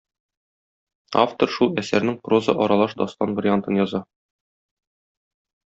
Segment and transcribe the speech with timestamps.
[1.23, 4.05] Автор шул әсәрнең проза аралаш дастан вариантын яза.